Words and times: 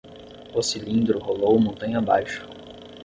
O 0.55 0.63
cilindro 0.63 1.19
rolou 1.19 1.59
montanha 1.59 1.99
abaixo 1.99 2.47